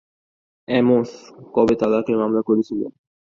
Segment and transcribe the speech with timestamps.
[0.67, 1.11] Amos,
[1.53, 2.91] কবে তালাকের মামলা করেছিলেন?